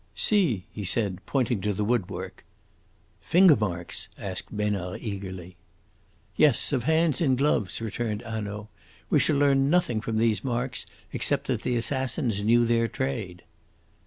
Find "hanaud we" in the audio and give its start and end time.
8.23-9.19